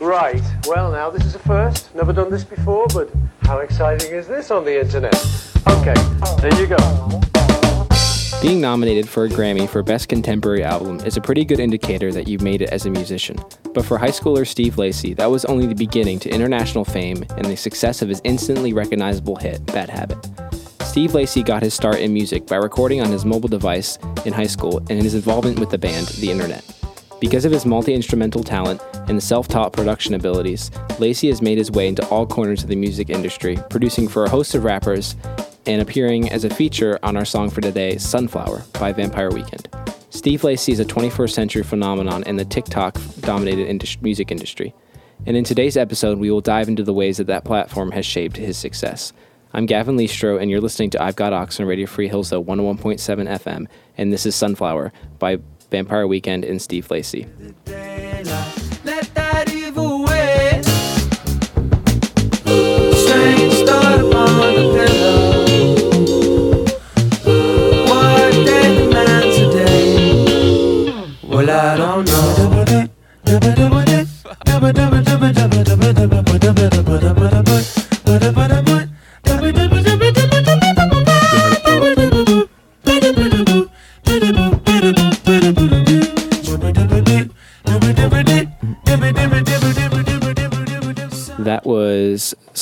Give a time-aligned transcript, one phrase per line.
[0.00, 1.94] Right, well now this is a first.
[1.94, 3.10] Never done this before, but
[3.42, 5.14] how exciting is this on the internet?
[5.68, 5.94] Okay,
[6.40, 7.22] there you go.
[8.42, 12.28] Being nominated for a Grammy for Best Contemporary Album is a pretty good indicator that
[12.28, 13.36] you've made it as a musician.
[13.72, 17.46] But for high schooler Steve Lacy, that was only the beginning to international fame and
[17.46, 20.18] the success of his instantly recognizable hit, Bad Habit.
[20.82, 24.46] Steve Lacy got his start in music by recording on his mobile device in high
[24.46, 26.64] school and his involvement with the band, The Internet.
[27.18, 31.70] Because of his multi instrumental talent and self taught production abilities, Lacy has made his
[31.70, 35.16] way into all corners of the music industry, producing for a host of rappers
[35.64, 39.66] and appearing as a feature on our song for today, Sunflower by Vampire Weekend.
[40.10, 44.74] Steve Lacy is a 21st century phenomenon in the TikTok dominated indus- music industry.
[45.24, 48.36] And in today's episode, we will dive into the ways that that platform has shaped
[48.36, 49.14] his success.
[49.54, 52.98] I'm Gavin Leestro, and you're listening to I've Got Ox on Radio Free Hills, 101.7
[53.00, 55.38] FM, and this is Sunflower by
[55.70, 57.26] Vampire Weekend and Steve Lacy.
[59.14, 60.36] That evil win.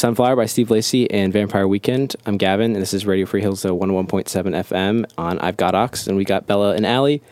[0.05, 2.15] Sunflower by Steve Lacy and Vampire Weekend.
[2.27, 6.15] I'm Gavin, and this is Radio Free Hills, 101.7 FM on I've Got Ox, and
[6.15, 7.23] we got Bella and Allie.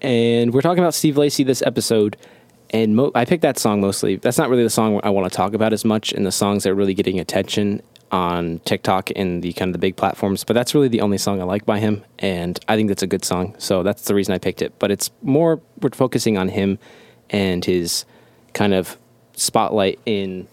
[0.00, 2.16] And we're talking about Steve Lacy this episode.
[2.70, 4.16] And mo- I picked that song mostly.
[4.16, 6.64] That's not really the song I want to talk about as much, and the songs
[6.64, 10.42] that are really getting attention on TikTok and the kind of the big platforms.
[10.42, 13.06] But that's really the only song I like by him, and I think that's a
[13.06, 13.54] good song.
[13.58, 14.76] So that's the reason I picked it.
[14.80, 16.80] But it's more we're focusing on him
[17.30, 18.04] and his
[18.52, 18.98] kind of
[19.36, 20.48] spotlight in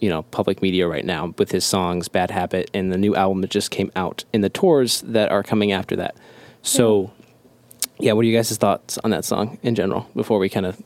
[0.00, 3.40] you know public media right now with his songs bad habit and the new album
[3.40, 6.16] that just came out and the tours that are coming after that
[6.62, 8.04] so hmm.
[8.04, 10.80] yeah what are you guys' thoughts on that song in general before we kind of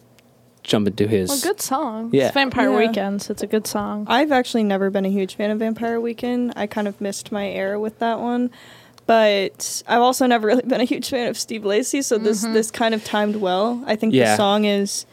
[0.63, 2.11] jump into his Well, good song.
[2.13, 2.27] Yeah.
[2.27, 2.87] It's Vampire Yeah.
[2.87, 3.29] Weekends.
[3.31, 4.07] It's a good song.
[4.09, 6.53] I've actually never been a huge fan of Vampire Weekend.
[6.55, 8.51] I kind of missed my era with that one.
[9.07, 12.55] But I've also never really been a huge fan of Steve Lacy, so this mm-hmm.
[12.55, 13.83] this kind of timed well.
[13.87, 14.31] I think Yeah.
[14.31, 15.05] the song is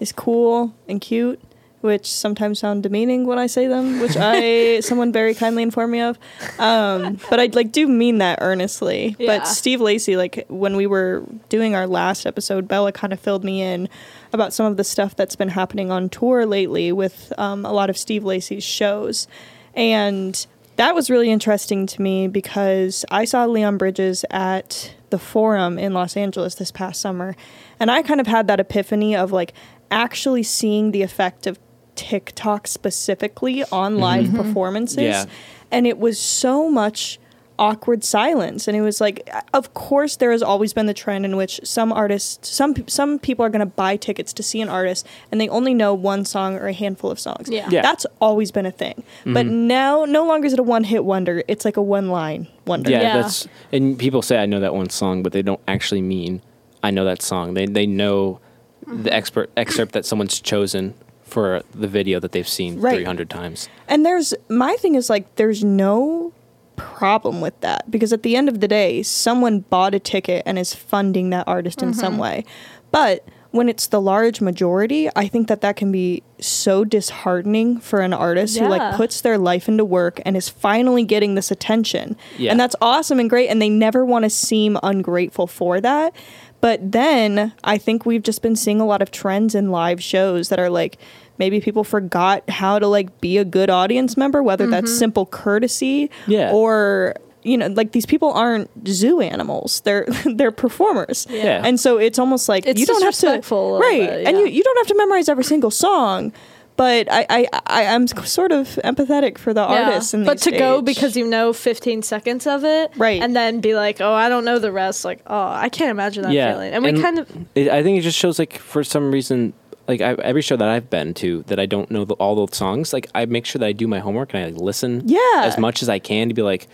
[0.00, 1.40] is cool and cute,
[1.84, 6.00] which sometimes sound demeaning when I say them, which I someone very kindly informed me
[6.00, 6.18] of.
[6.58, 9.14] Um, but I like do mean that earnestly.
[9.18, 9.38] Yeah.
[9.38, 13.44] But Steve Lacy, like when we were doing our last episode, Bella kind of filled
[13.44, 13.90] me in
[14.32, 17.90] about some of the stuff that's been happening on tour lately with um, a lot
[17.90, 19.28] of Steve Lacy's shows.
[19.74, 20.46] And
[20.76, 25.92] that was really interesting to me because I saw Leon Bridges at the Forum in
[25.92, 27.36] Los Angeles this past summer.
[27.78, 29.52] And I kind of had that epiphany of like
[29.90, 31.58] actually seeing the effect of
[31.96, 34.02] TikTok specifically on mm-hmm.
[34.02, 34.36] live mm-hmm.
[34.36, 34.98] performances.
[34.98, 35.26] Yeah.
[35.70, 37.18] And it was so much
[37.56, 41.36] awkward silence and it was like of course there has always been the trend in
[41.36, 45.06] which some artists some some people are going to buy tickets to see an artist
[45.30, 47.68] and they only know one song or a handful of songs Yeah.
[47.70, 47.80] Yeah.
[47.80, 49.68] that's always been a thing but mm-hmm.
[49.68, 52.90] now no longer is it a one hit wonder it's like a one line wonder
[52.90, 53.16] yeah, Yeah.
[53.22, 56.42] that's and people say I know that one song, but they don't actually mean
[56.82, 57.54] I know that song.
[57.54, 58.40] They they know
[58.86, 60.94] the expert excerpt that someone's chosen
[61.34, 62.94] for the video that they've seen Right.
[62.94, 63.68] 300 times.
[63.88, 66.32] And there's my thing is like there's no
[66.76, 70.58] problem with that because at the end of the day, someone bought a ticket and
[70.58, 72.22] is funding that artist in some mm-hmm.
[72.22, 72.44] way.
[72.92, 78.00] But when it's the large majority, I think that that can be so disheartening for
[78.00, 82.16] an artist who like puts their life into work and is finally getting this attention.
[82.38, 82.52] Yeah.
[82.52, 86.14] And that's awesome and great and they never want to seem ungrateful for that.
[86.60, 90.48] But then I think we've just been seeing a lot of trends in live shows
[90.48, 90.96] that are like
[91.38, 94.98] maybe people forgot how to like be a good audience member, whether that's mm-hmm.
[94.98, 96.52] simple courtesy Yeah.
[96.52, 97.14] or
[97.44, 99.80] you know, like these people aren't zoo animals.
[99.82, 101.26] They're they're performers.
[101.30, 101.62] Yeah.
[101.64, 104.26] And so it's almost like It's you don't have to disrespectful a little right, bit,
[104.28, 106.32] and you, you don't have to memorize every single song.
[106.76, 110.12] But I, I, I I'm sort of empathetic for the artists.
[110.12, 113.22] In but to go because you know 15 seconds of it, Right.
[113.22, 115.04] and then be like, oh, I don't know the rest.
[115.04, 116.72] Like, oh, I can't imagine that yeah, feeling.
[116.72, 119.52] And, we kind of, It, I think it just shows like for some reason,
[119.88, 122.54] like I, every show that I've been to that I don't know the, all the
[122.54, 125.42] songs, like I make sure that I do my homework and I like, listen, Yeah.
[125.44, 126.68] as much as I can to be like.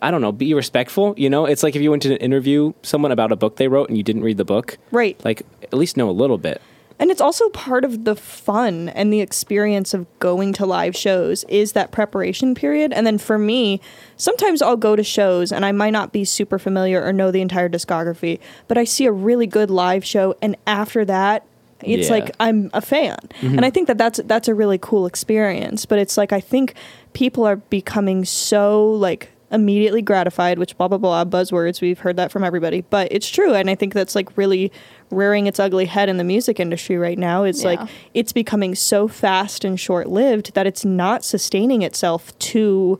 [0.00, 1.14] I don't know, be respectful.
[1.16, 3.68] You know, it's like if you went to an interview someone about a book they
[3.68, 4.76] wrote and you didn't read the book.
[4.90, 5.16] Right.
[5.24, 6.60] Like, at least know a little bit.
[6.98, 11.44] And it's also part of the fun and the experience of going to live shows
[11.44, 12.92] is that preparation period.
[12.92, 13.80] And then for me,
[14.16, 17.40] sometimes I'll go to shows and I might not be super familiar or know the
[17.40, 21.46] entire discography, but I see a really good live show and after that
[21.84, 22.14] It's Yeah.
[22.14, 23.56] like I'm a fan, mm-hmm.
[23.56, 25.86] and I think that that's that's a really cool experience.
[25.86, 26.74] But it's like I think
[27.12, 31.80] people are becoming so like immediately gratified, which blah blah blah buzzwords.
[31.80, 34.72] We've heard that from everybody, but it's true, and I think that's like really
[35.10, 37.44] rearing its ugly head in the music industry right now.
[37.44, 37.80] It's like
[38.14, 42.98] it's becoming so fast and short lived that it's not sustaining itself to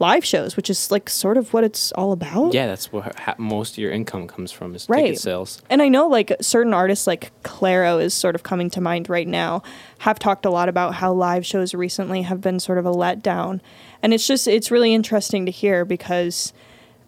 [0.00, 2.52] live shows, which is like sort of what it's all about.
[2.54, 5.04] Yeah, that's where ha- most of your income comes from is Right.
[5.04, 5.62] ticket sales.
[5.70, 9.28] And I know like certain artists like Clairo is sort of coming to mind right
[9.28, 9.62] now
[9.98, 13.60] have talked a lot about how live shows recently have been sort of a letdown.
[14.02, 16.52] And it's just it's really interesting to hear because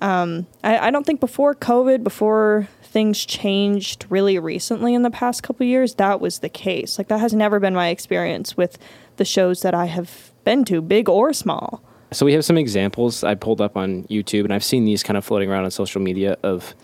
[0.03, 5.43] um, I, I don't think before COVID, before things changed really recently in the past
[5.43, 6.99] couple years, that was the case.
[6.99, 8.77] Like that has never been my experience with
[9.17, 11.83] the shows that I have been to, big or small.
[12.13, 15.17] So we have some examples I pulled up on YouTube, and I've seen these kind
[15.17, 16.75] of floating around on social media of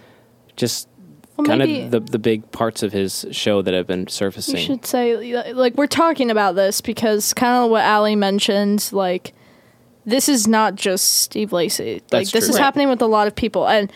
[0.56, 0.88] just
[1.36, 4.56] Well, kind of the the big parts of his show that have been surfacing.
[4.56, 9.34] You should say like we're talking about this because kind of what Ali mentioned, like
[10.04, 11.94] this is not just Steve Lacy.
[11.94, 12.50] Like That's this true.
[12.50, 12.64] is Right.
[12.64, 13.92] happening with a lot of people, and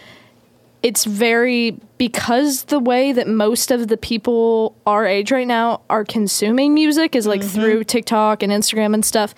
[0.82, 6.04] it's very because the way that most of the people our age right now are
[6.04, 7.60] consuming music is like Mm-hmm.
[7.60, 9.34] through TikTok and Instagram and stuff.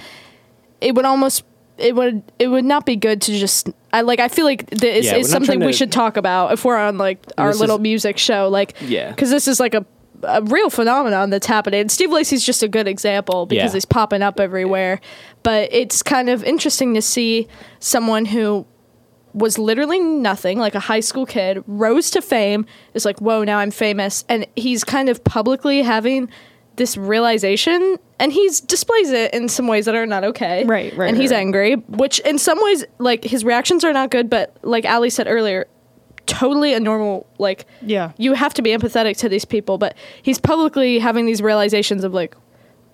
[0.80, 1.44] It would almost
[1.78, 4.82] it would it would not be good to just I like I feel like th-
[4.82, 7.60] it's, Yeah, it's something we should talk about if we're on like our this is-
[7.60, 9.10] little music show like Yeah.
[9.10, 9.84] because this is like a
[10.22, 11.88] a real phenomenon that's happening.
[11.90, 13.76] Steve Lacy's just a good example because Yeah.
[13.76, 15.00] he's popping up everywhere.
[15.42, 17.46] But it's kind of interesting to see
[17.78, 18.64] someone who
[19.34, 23.58] was literally nothing, like a high school kid, rose to fame, is like, whoa, now
[23.58, 24.24] I'm famous.
[24.30, 26.30] And he's kind of publicly having
[26.76, 30.64] this realization and he's displays it in some ways that are not okay.
[30.64, 31.38] Right, right, And he's right.
[31.38, 35.26] angry, which in some ways, like his reactions are not good, but like Ali said
[35.28, 35.66] earlier,
[36.26, 38.12] totally a normal like Yeah.
[38.16, 42.14] you have to be empathetic to these people, but he's publicly having these realizations of
[42.14, 42.34] like,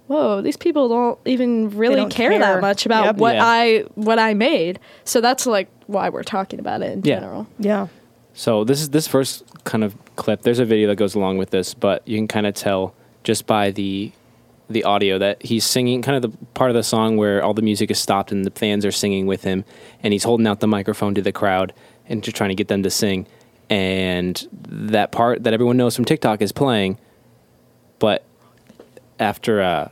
[0.08, 2.40] whoa, these people don't even really don't care, care.
[2.40, 3.16] that much about Yep.
[3.16, 3.44] what Yeah.
[3.46, 4.78] I what I made.
[5.04, 7.14] So that's like why we're talking about it in Yeah.
[7.20, 7.46] general.
[7.58, 7.86] Yeah.
[8.34, 10.42] So this is this first kind of clip.
[10.42, 12.94] There's a video that goes along with this, but you can kind of tell
[13.30, 14.10] just by the
[14.68, 17.62] the audio that he's singing kind of the part of the song where all the
[17.62, 19.64] music is stopped and the fans are singing with him
[20.02, 21.72] and he's holding out the microphone to the crowd
[22.08, 23.24] and just trying to get them to sing
[23.68, 26.98] and that part that everyone knows from TikTok is playing
[28.00, 28.24] but
[29.20, 29.88] after uh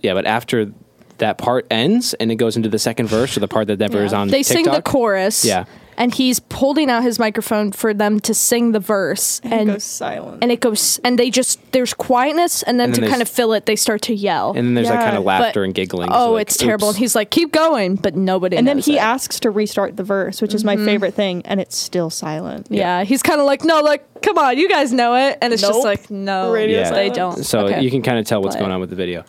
[0.00, 0.72] yeah but after
[1.18, 4.02] that part ends and it goes into the second verse or the part that never
[4.06, 5.44] is on they sing the chorus.
[5.44, 5.66] Yeah.
[5.98, 9.40] And he's holding out his microphone for them to sing the verse.
[9.42, 10.38] And, And it goes silent.
[10.42, 13.28] and it goes and they just there's quietness and then And then to kind of
[13.28, 14.50] fill it they start to yell.
[14.56, 16.56] and then there's like Yeah, kind of but- laughter and giggling oh, So, like, it's
[16.56, 16.88] terrible.
[16.90, 19.00] And he's like, keep going, but nobody and then he it.
[19.00, 20.84] asks to restart the verse, which is my mm-hmm.
[20.86, 22.68] favorite thing, and it's still silent.
[22.70, 25.62] Yeah, he's kind of like, no, like, come on, you guys know it, and it's
[25.62, 26.90] just like, no, Radio Yeah.
[26.92, 27.44] they don't.
[27.44, 27.82] So Okay.
[27.82, 29.24] you can kind of tell what's Play going on with the video.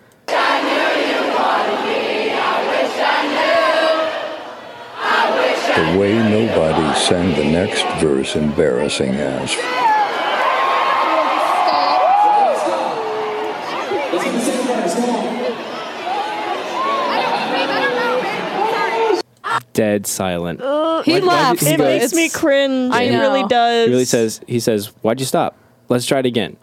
[5.79, 9.55] The way nobody sang the next verse embarrassing as.
[19.73, 20.59] Dead silent.
[20.59, 21.61] he Why- why laughs.
[21.63, 22.93] did It go- but makes me it's- cringe.
[22.93, 23.21] I it know.
[23.21, 23.85] really does.
[23.87, 25.55] He really says he says, "Why'd you stop?
[25.87, 26.57] Let's try it again."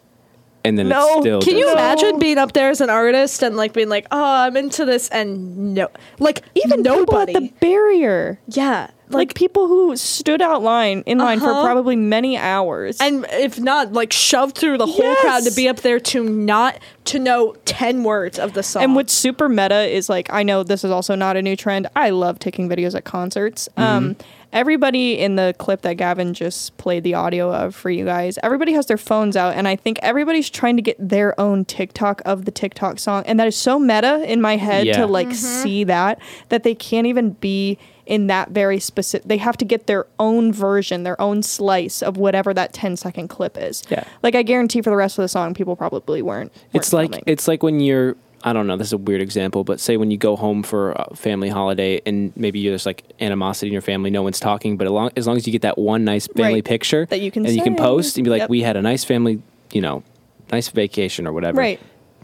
[0.64, 1.00] And then No.
[1.09, 1.41] it's still.
[1.41, 4.23] Can you does- imagine being up there as an artist and like being like, oh,
[4.23, 5.88] I'm into this, and no,
[6.19, 7.35] like even people nobody.
[7.35, 11.65] at the barrier, yeah, like, people who stood out line in line for Uh-huh.
[11.65, 12.99] probably many hours.
[13.01, 16.79] and if not, like shoved through the whole crowd to be up there to not
[17.07, 18.83] to know ten words of the song.
[18.83, 21.87] And what's super meta is like I know this is also not a new trend.
[21.95, 23.69] I love taking videos at concerts.
[23.77, 24.17] Um,
[24.53, 28.73] everybody in the clip that Gavin just played the audio of for you guys, everybody
[28.73, 32.45] has their phones out, and I think everybody's trying to get their own TikTok of
[32.45, 34.99] the TikTok song, and that is so meta in my head Yeah.
[34.99, 39.57] to like see that that they can't even be in that very specific they have
[39.57, 43.83] to get their own version their own slice of whatever that 10 second clip is
[43.91, 44.05] Yeah.
[44.23, 47.21] like i guarantee for the rest of the song people probably weren't, It's weren't like
[47.21, 47.25] filming.
[47.27, 48.17] it's like when you're.
[48.45, 48.77] I don't know.
[48.77, 52.01] This is a weird example, but say when you go home for a family holiday
[52.07, 55.27] and maybe there's like animosity in your family, no one's talking, but as long as,
[55.27, 56.65] long as you get that one nice family Right.
[56.65, 58.51] picture That you can and you can post and be like, Yep.
[58.51, 60.05] "We had a nice family, you know,
[60.53, 61.81] nice vacation or whatever." Right.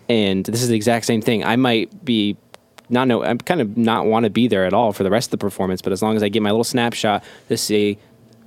[0.08, 1.42] And this is the exact same thing.
[1.44, 2.36] I might be
[2.92, 3.24] not know.
[3.24, 5.38] I'm kind of not want to be there at all for the rest of the
[5.38, 7.98] performance, but as long as I get my little snapshot to see.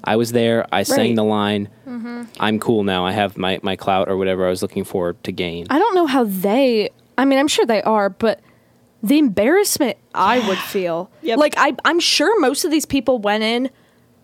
[0.07, 0.67] I was there.
[0.71, 1.15] I sang Right.
[1.15, 1.67] the line.
[1.87, 2.23] Mm-hmm.
[2.39, 3.07] I'm cool now.
[3.07, 5.65] I have my, my clout or whatever I was looking for to gain.
[5.71, 6.91] I don't know how they.
[7.17, 8.39] I mean, I'm sure they are, but
[9.01, 11.09] the embarrassment I would feel.
[11.23, 11.39] Yep.
[11.39, 13.71] Like I, I'm sure most of these people went in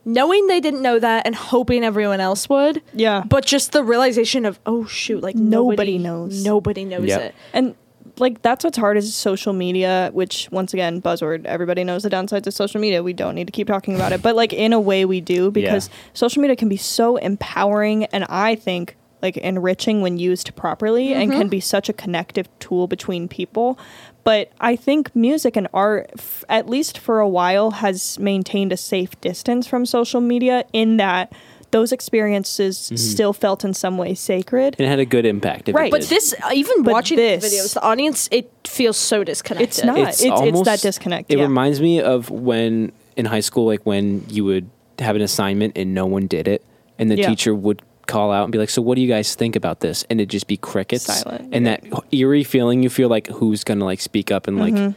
[0.06, 2.84] knowing they didn't know that and hoping everyone else would.
[2.94, 3.24] Yeah.
[3.28, 6.46] But just the realization of oh shoot, like Nobody nobody, knows.
[6.46, 7.22] Nobody knows Yep.
[7.22, 7.36] it.
[7.54, 7.74] And
[8.22, 12.48] like that's what's hard is social media, which once again, buzzword, everybody knows the downsides
[12.48, 13.04] of social media.
[13.04, 14.22] We don't need to keep talking about it.
[14.22, 18.24] But like in a way we do because social media can be so empowering and
[18.30, 21.50] I think like enriching when used properly and can mm-hmm.
[21.50, 23.78] be such a connective tool between people.
[24.24, 28.78] But I think music and art, f- at least for a while, has maintained a
[28.78, 31.34] safe distance from social media in that
[31.72, 34.76] those experiences still felt in some way sacred.
[34.78, 35.70] And it had a good impact.
[35.70, 35.92] if it Right.
[35.92, 36.10] But did.
[36.10, 39.68] this, even But watching this- these videos, the audience, it feels so disconnected.
[39.70, 39.98] It's not.
[39.98, 41.44] It's- it's that disconnect, It yeah.
[41.46, 45.94] reminds me of when in high school, like when you would have an assignment and
[45.94, 46.64] no one did it,
[47.00, 47.30] and the Yeah.
[47.30, 50.04] teacher would call out and be like, "So what do you guys think about this?"
[50.10, 51.78] And it'd just be crickets, Silent, and yeah.
[51.90, 52.84] that eerie feeling.
[52.84, 54.74] You feel like who's gonna like speak up and like.
[54.74, 54.92] Mm-hmm.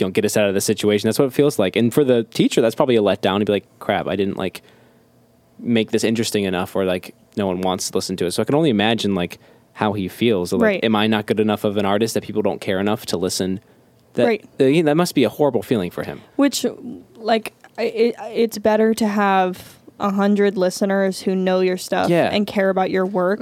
[0.00, 1.06] You know, get us out of the situation.
[1.06, 1.76] That's what it feels like.
[1.76, 4.62] And for the teacher, that's probably a letdown to be like, crap, I didn't like
[5.62, 8.32] make this interesting enough or like no one wants to listen to it.
[8.32, 9.38] So I can only imagine like
[9.74, 10.52] how he feels.
[10.52, 10.84] Like, Right.
[10.84, 13.60] am I not good enough of an artist that people don't care enough to listen?
[14.14, 14.44] That, Right.
[14.60, 16.20] uh, yeah, that must be a horrible feeling for him.
[16.36, 16.66] Which,
[17.16, 22.28] like, it, it's better to have a hundred listeners who know your stuff Yeah.
[22.30, 23.40] and care about your work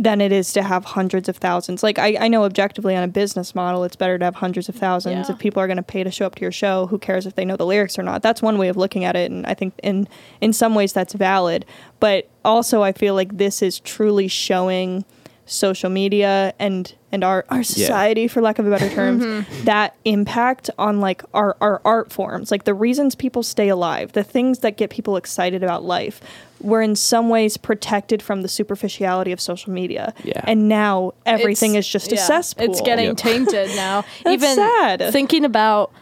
[0.00, 1.82] than it is to have hundreds of thousands.
[1.82, 4.76] Like, I, I know objectively on a business model, it's better to have hundreds of
[4.76, 5.28] thousands.
[5.28, 5.34] Yeah.
[5.34, 7.34] If people are going to pay to show up to your show, who cares if
[7.34, 8.22] they know the lyrics or not?
[8.22, 10.06] That's one way of looking at it, and I think in
[10.40, 11.66] in some ways that's valid.
[11.98, 15.04] But also, I feel like this is truly showing
[15.46, 20.68] social media and and our our society for lack of a better term that impact
[20.78, 24.76] on like our our art forms like the reasons people stay alive the things that
[24.76, 26.20] get people excited about life
[26.60, 30.40] were in some ways protected from the superficiality of social media Yeah.
[30.44, 33.16] and now everything It's- is just a cesspool It's getting Yep.
[33.16, 34.04] tainted now.
[34.24, 35.12] That's Even sad.
[35.12, 35.92] thinking about,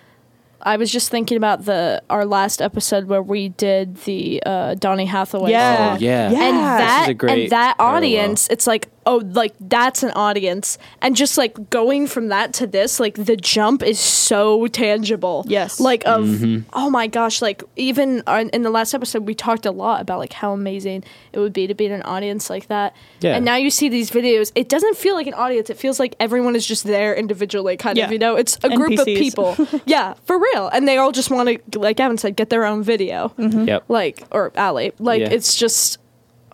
[0.63, 5.05] I was just thinking about the our last episode where we did the uh, Donny
[5.05, 5.51] Hathaway.
[5.51, 6.25] yeah Oh, yeah.
[6.31, 7.97] And This that is a great and that parallel.
[7.99, 12.67] audience, it's like, oh, like that's an audience, and just like going from that to
[12.67, 15.45] this, like the jump is so tangible.
[15.49, 15.81] Yes.
[15.81, 16.69] like of Mm-hmm.
[16.73, 20.19] oh my gosh, like even on, in the last episode we talked a lot about
[20.19, 22.95] like how amazing it would be to be in an audience like that.
[23.21, 23.37] Yeah.
[23.37, 25.71] And now you see these videos, it doesn't feel like an audience.
[25.71, 28.07] It feels like everyone is just there individually, kind Yeah.
[28.07, 28.13] of.
[28.13, 29.57] You know, it's a group of people.
[29.87, 32.83] yeah, for real, and they all just want to, like Evan said, get their own
[32.83, 33.85] video Yep.
[33.89, 34.93] like or Allie.
[34.99, 35.29] Like Yeah.
[35.31, 35.99] it's just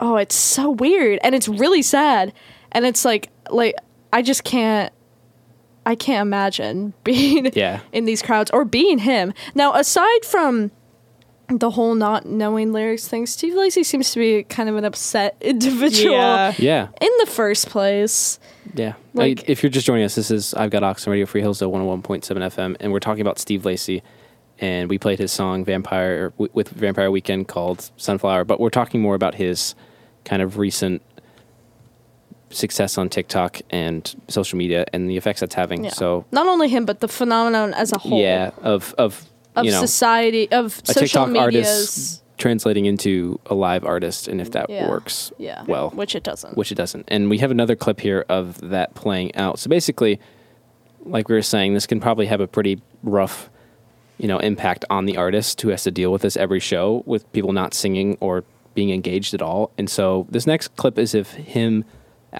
[0.02, 2.32] oh, it's so weird and it's really sad.
[2.72, 3.74] And it's like like
[4.12, 4.92] I just can't
[5.86, 7.80] I can't imagine being Yeah.
[7.92, 9.32] in these crowds or being him.
[9.54, 10.70] Now aside from
[11.48, 15.36] the whole not knowing lyrics thing, Steve Lacy seems to be kind of an upset
[15.42, 16.54] individual Yeah.
[16.58, 16.88] Yeah.
[17.00, 18.38] in the first place.
[18.74, 18.94] Yeah.
[19.14, 21.60] Like- Uh, if you're just joining us, this is I've got Oxen Radio Free Hills
[21.62, 24.02] at 101.7 FM, and we're talking about Steve Lacy.
[24.58, 29.02] And we played his song Vampire w- with Vampire Weekend called Sunflower, but we're talking
[29.02, 29.74] more about his
[30.24, 31.02] kind of recent
[32.50, 35.84] success on TikTok and social media and the effects that's having.
[35.84, 35.90] Yeah.
[35.90, 38.20] So not only him but the phenomenon as a whole.
[38.20, 39.24] yeah, of of,
[39.56, 44.26] Of you know society of a social TikTok media's artist translating into a live artist,
[44.28, 44.88] and if that Yeah.
[44.88, 45.64] works yeah.
[45.66, 46.56] well, Which it doesn't.
[46.56, 47.04] which it doesn't.
[47.08, 49.58] And we have another clip here of that playing out.
[49.60, 50.18] So basically,
[51.04, 53.48] like we were saying, this can probably have a pretty rough,
[54.18, 57.30] you know, impact on the artist who has to deal with this every show with
[57.32, 59.70] people not singing or being engaged at all.
[59.78, 61.84] And so this next clip is of him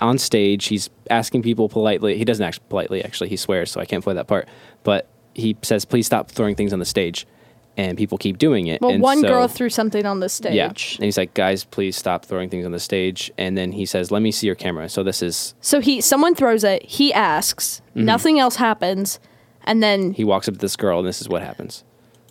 [0.00, 0.66] on stage.
[0.66, 2.16] He's asking people politely.
[2.16, 3.28] He doesn't act politely, actually.
[3.28, 4.48] He swears, so I can't play that part.
[4.84, 7.26] But he says, "Please stop throwing things on the stage."
[7.74, 8.82] And people keep doing it.
[8.82, 10.52] well, And one so- girl threw something on the stage.
[10.54, 10.66] yeah.
[10.66, 13.30] And he's like, guys, please stop throwing things on the stage.
[13.38, 14.90] And then he says, let me see your camera.
[14.90, 18.04] So this is, So he someone throws it, he asks, Mm-hmm.
[18.04, 19.18] nothing else happens,
[19.64, 21.82] and then he walks up to this girl and this is what happens.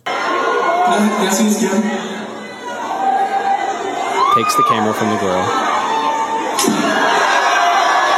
[0.06, 1.82] Yes, he's good.
[4.34, 5.42] Takes the camera from the girl.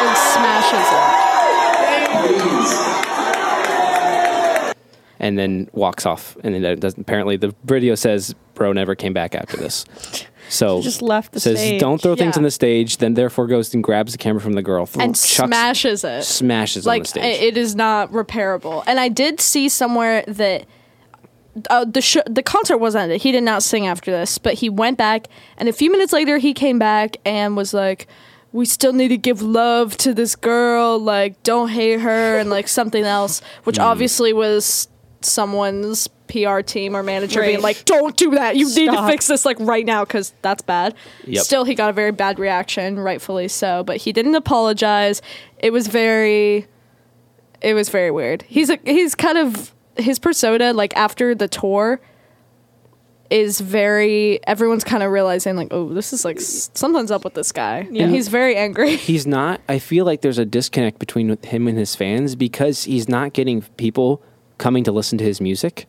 [0.00, 0.88] and smashes
[4.70, 4.76] it.
[5.20, 6.36] and then walks off.
[6.44, 9.84] And then doesn't, apparently the video says bro never came back after this.
[10.50, 11.80] So Just left the says stage.
[11.80, 12.40] don't throw things Yeah.
[12.40, 12.98] on the stage.
[12.98, 16.22] Then therefore goes and grabs the camera from the girl th- And chucks- smashes it.
[16.24, 17.42] smashes on like the stage.
[17.42, 18.84] it is not repairable.
[18.86, 20.66] And I did see somewhere that
[21.70, 23.22] uh, the sh- the concert was ended.
[23.22, 26.38] He did not sing after this, but he went back, and a few minutes later
[26.38, 28.06] he came back and was like,
[28.52, 30.98] "We still need to give love to this girl.
[30.98, 33.82] Like, don't hate her," and like something else, which Hmm.
[33.82, 34.88] obviously was
[35.20, 38.56] someone's PR team or manager being like, "Don't do that.
[38.56, 40.94] You need to fix this like right now because that's bad."
[41.26, 41.44] Yep.
[41.44, 43.82] Still, he got a very bad reaction, rightfully so.
[43.84, 45.22] But he didn't apologize.
[45.58, 46.66] It was very
[47.60, 48.42] it was very weird.
[48.48, 52.00] He's a, he's kind of his persona like after the tour
[53.30, 57.52] is very everyone's kind of realizing like oh this is like something's up with this
[57.52, 58.06] guy yeah.
[58.06, 59.60] he's very angry he's not.
[59.68, 63.62] I feel like there's a disconnect between him and his fans because he's not getting
[63.62, 64.22] people
[64.58, 65.86] coming to listen to his music.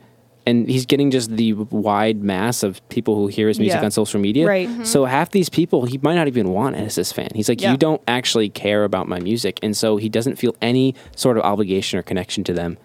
[0.48, 3.86] And he's getting just the wide mass of people who hear his music Yeah.
[3.86, 4.46] on social media.
[4.48, 4.68] Right.
[4.70, 4.82] Mm-hmm.
[4.82, 4.86] Mhm.
[4.86, 7.30] So half these people he might not even want as his fan.
[7.34, 7.72] He's like, Yeah.
[7.72, 11.44] you don't actually care about my music, and so he doesn't feel any sort of
[11.44, 12.78] obligation or connection to them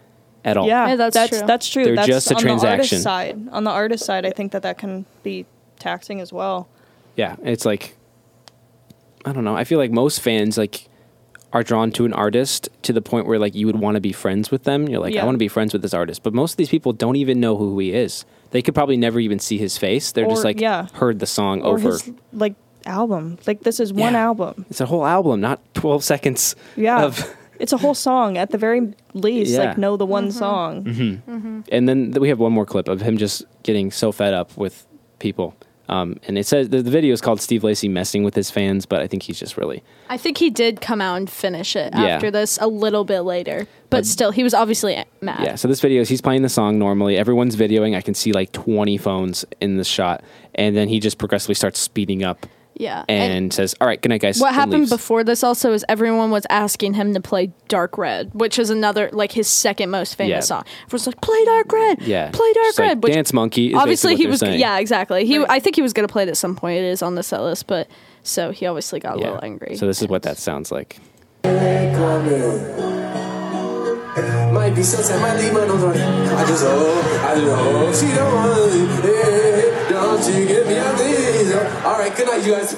[0.45, 0.67] at all.
[0.67, 1.47] Yeah, Yeah, that's that's true.
[1.47, 1.85] that's true.
[1.85, 2.99] They're that's just a on transaction.
[2.99, 5.47] The side, on the artist side, I think that that can be
[5.79, 6.69] taxing as well.
[7.17, 7.95] Yeah, it's like
[9.25, 9.57] I don't know.
[9.57, 10.87] I feel like most fans like
[11.53, 14.13] are drawn to an artist to the point where like you would want to be
[14.13, 14.89] friends with them.
[14.89, 16.23] You're like, I want to be friends with this artist.
[16.23, 18.25] But most of these people don't even know who he is.
[18.53, 20.13] They could probably never even see his face.
[20.13, 20.87] They're just like yeah.
[20.95, 21.91] heard the song Or over.
[21.91, 22.55] his like
[22.87, 23.39] album.
[23.47, 24.21] Like this is one Yeah.
[24.27, 24.65] album.
[24.71, 26.57] It's a whole album, not twelve seconds.
[26.77, 27.03] Yeah.
[27.05, 29.53] Of, it's a whole song at the very least.
[29.53, 29.59] Yeah.
[29.69, 30.11] Like know the Mm-hmm.
[30.13, 31.63] one song.
[31.71, 34.57] and then th- we have one more clip of him just getting so fed up
[34.57, 34.87] with
[35.19, 35.55] people.
[35.89, 38.87] Um, and it says the, the video is called Steve Lacy messing with his fans,
[38.87, 41.93] but I think he's just really i think he did come out and finish it
[41.95, 42.07] Yeah.
[42.07, 45.81] after this a little bit later but, still he was obviously mad Yeah, so this
[45.81, 47.17] video is he's playing the song normally.
[47.17, 47.97] Everyone's videoing.
[47.97, 50.23] I can see like 20 phones in the shot.
[50.55, 54.21] And then he just progressively starts speeding up yeah and, says, All right, good night,
[54.23, 54.41] guys.
[54.41, 54.91] what happened leaves.
[54.91, 59.11] before this also is everyone was asking him to play Dark Red, which is another
[59.13, 60.41] like his second most famous Yeah.
[60.41, 60.65] song.
[60.87, 62.31] Everyone's like, "Play Dark Red, Yeah.
[62.33, 64.61] play Dark Just like Red." which Dance Monkey is obviously basically he was, saying.
[64.61, 65.27] yeah, exactly.
[65.27, 66.79] He, I think he was gonna play it at some point.
[66.79, 67.87] It is on the set list, but
[68.23, 69.77] so he obviously got a little angry.
[69.77, 70.97] So this is what that sounds like.
[74.71, 76.33] Might be sunset, might leave my nose on it.
[76.33, 79.03] I just hope, I just hope she don't want to leave.
[79.03, 81.53] Hey, don't you get me out these.
[81.85, 82.77] All right, good night, you guys.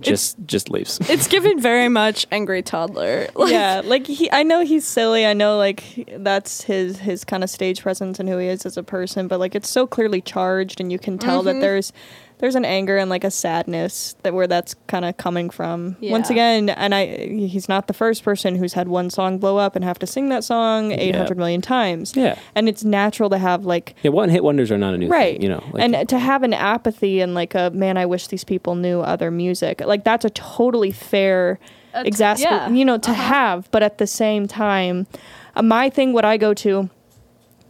[0.00, 0.98] Just just leaves.
[1.08, 3.28] it's given very much angry toddler.
[3.36, 5.24] Like, yeah, like he I know he's silly.
[5.24, 5.84] I know like
[6.18, 9.38] that's his his kind of stage presence and who he is as a person, but
[9.38, 11.46] like it's so clearly charged and you can tell Mm-hmm.
[11.46, 11.92] that there's
[12.42, 15.96] there's an anger and like a sadness that where that's kind of coming from.
[16.02, 19.76] Once again, and I he's not the first person who's had one song blow up
[19.76, 22.16] and have to sing that song 800 million times.
[22.16, 22.36] Yeah.
[22.56, 25.34] And it's natural to have like Yeah, one hit wonders are not a new right
[25.34, 25.62] thing, you know.
[25.72, 29.00] Like, and to have an apathy and like a man i wish these people knew
[29.02, 31.60] other music like that's a totally fair
[31.94, 32.68] Uh, exasper yeah.
[32.70, 35.06] you know to have but at the same time
[35.54, 36.90] uh, my thing what i go to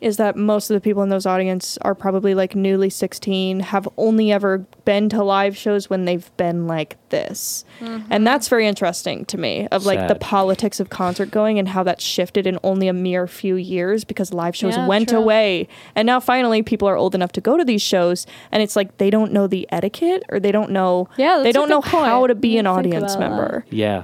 [0.02, 3.88] is that most of the people in those audience are probably like newly 16 have
[3.96, 8.04] only ever been to live shows when they've been like this mm-hmm.
[8.10, 11.82] and that's very interesting to me of like the politics of concert going and how
[11.82, 15.18] that shifted in only a mere few years because live shows Yeah, went true.
[15.18, 18.74] away and now finally people are old enough to go to these shows and it's
[18.74, 22.06] like they don't know the etiquette or they don't know Yeah, they don't know point.
[22.06, 23.30] how to be an audience about that.
[23.30, 24.02] member yeah.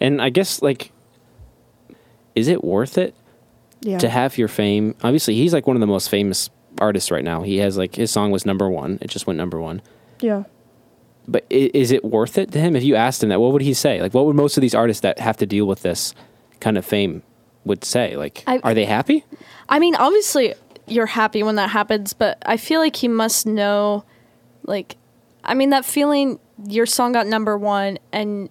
[0.00, 0.92] And I guess like
[2.34, 3.14] is it worth it
[3.82, 4.94] yeah to have your fame?
[5.02, 7.42] Obviously, he's like one of the most famous artists right now.
[7.42, 8.98] He has like his song was number 1.
[9.02, 9.82] It just went number 1.
[10.20, 10.44] yeah
[11.28, 12.74] But is it worth it to him?
[12.76, 14.00] If you asked him that, what would he say?
[14.00, 16.14] Like, what would most of these artists that have to deal with this
[16.60, 17.22] kind of fame
[17.64, 18.16] would say?
[18.16, 19.24] Like, I- are they happy?
[19.68, 20.54] I mean, obviously
[20.86, 24.04] you're happy when that happens, but I feel like he must know,
[24.64, 24.96] like,
[25.44, 28.48] I mean, that feeling your song got number one and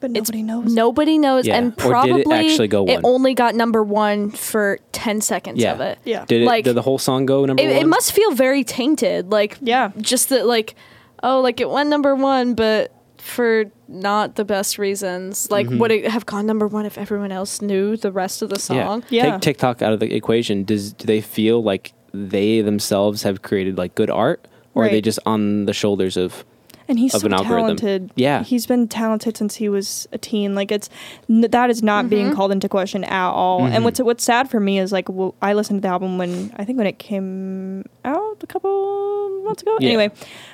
[0.00, 1.56] but it's nobody knows Nobody knows, Yeah.
[1.58, 3.04] and Or did probably it actually go it one?
[3.04, 5.72] only got number one for ten seconds Yeah.
[5.74, 5.98] of it.
[6.04, 6.24] Yeah.
[6.26, 6.46] Did it?
[6.46, 7.76] Like- did the whole song go number It, one?
[7.76, 9.30] it must feel very tainted.
[9.30, 9.90] Like, Yeah.
[10.00, 10.74] just that, like,
[11.22, 15.48] oh, like it went number one, but for not the best reasons.
[15.50, 15.78] Like, Mm-hmm.
[15.78, 19.04] would it have gone number one if everyone else knew the rest of the song?
[19.10, 19.32] Yeah.
[19.32, 20.64] Take TikTok out of the equation.
[20.64, 24.94] Does do they feel like they themselves have created like good art, or are they
[24.96, 25.04] Right.
[25.04, 26.44] just on the shoulders of?
[26.90, 28.10] And he's of so an talented.
[28.16, 28.42] Yeah.
[28.42, 30.54] he's been talented since he was a teen.
[30.54, 30.90] Like it's
[31.28, 32.08] that is not Mm-hmm.
[32.10, 33.60] being called into question at all.
[33.60, 33.72] Mm-hmm.
[33.74, 36.52] And what's what's sad for me is like well, I listened to the album when
[36.56, 39.76] I think when it came out a couple months ago.
[39.80, 39.88] Yeah.
[39.88, 40.10] Anyway,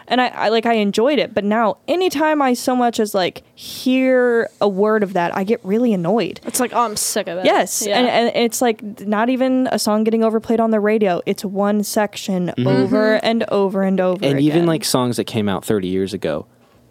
[0.09, 3.42] and I, I like I enjoyed it, but now anytime I so much as like
[3.55, 6.40] hear a word of that, I get really annoyed.
[6.45, 7.45] It's like, oh, I'm sick of it.
[7.45, 7.99] Yes, Yeah.
[7.99, 11.21] and, and it's like not even a song getting overplayed on the radio.
[11.27, 12.66] It's one section Mm-hmm.
[12.66, 14.16] over and over and over.
[14.21, 14.25] Mm-hmm.
[14.37, 16.47] And even like songs that came out 30 years ago,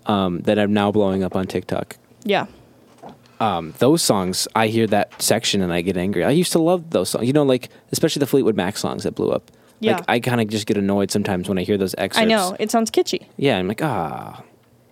[0.06, 1.98] um, that are now blowing up on TikTok.
[2.24, 2.46] yeah,
[3.40, 6.24] Um, those songs, I hear that section and I get angry.
[6.24, 7.26] I used to love those songs.
[7.28, 9.52] You know, like especially the Fleetwood Mac songs that blew up.
[9.80, 9.96] Yeah.
[9.98, 12.18] Like I kind of just get annoyed sometimes when I hear those excerpts.
[12.20, 13.26] I know it sounds kitschy.
[13.38, 14.42] Yeah, I'm like, ah,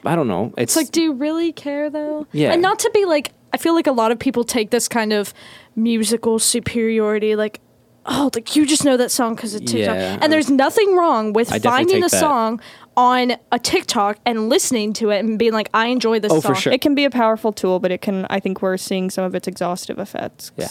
[0.05, 0.53] I don't know.
[0.57, 2.27] It's, It's like, do you really care though?
[2.31, 2.51] Yeah.
[2.51, 5.13] And not to be like, I feel like a lot of people take this kind
[5.13, 5.33] of
[5.75, 7.59] musical superiority, like,
[8.05, 9.95] oh, like you just know that song because of TikTok.
[9.95, 10.17] Yeah.
[10.21, 12.19] And there's nothing wrong with finding a that.
[12.19, 12.59] song
[12.97, 16.53] on a TikTok and listening to it and being like, I enjoy this Oh, song.
[16.55, 16.73] for sure.
[16.73, 18.27] It can be a powerful tool, but it can.
[18.29, 20.67] I think we're seeing some of its exhaustive effects Yeah.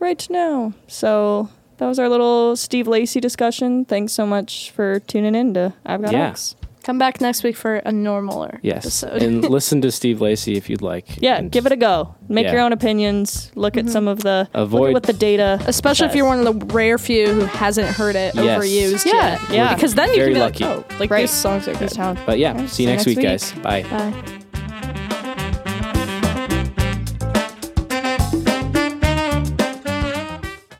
[0.00, 0.72] right now.
[0.88, 1.48] So
[1.82, 3.84] that was our little Steve Lacy discussion.
[3.84, 6.28] Thanks so much for tuning in to I've Got Yeah.
[6.28, 6.54] X.
[6.84, 9.02] Come back next week for a normaler Yes.
[9.02, 9.22] episode.
[9.26, 11.20] and listen to Steve Lacy if you'd like.
[11.20, 12.14] Yeah, And give it a go.
[12.28, 12.52] Make Yeah.
[12.52, 13.50] your own opinions.
[13.56, 13.92] Look at mm-hmm.
[13.92, 15.60] some of the Avoid- at what the data.
[15.66, 18.60] Especially if you're one of the rare few who hasn't heard it Yes.
[18.60, 19.40] overused Yeah, yet.
[19.50, 19.74] yeah.
[19.74, 20.64] Because then you Very can be lucky.
[20.64, 21.20] like, oh, like Right.
[21.22, 21.90] these songs are good.
[21.90, 22.16] Town.
[22.26, 23.52] But yeah, Okay, see you next week, guys.
[23.60, 23.82] Bye.
[23.90, 24.41] Bye.